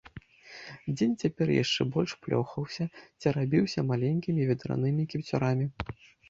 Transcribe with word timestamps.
Дзень 0.95 1.11
цяпер 1.23 1.47
яшчэ 1.63 1.81
больш 1.97 2.11
плёхаўся, 2.23 2.87
церабіўся 3.25 3.85
маленькімі 3.91 4.49
ветранымі 4.55 5.07
кіпцюрамі. 5.13 5.65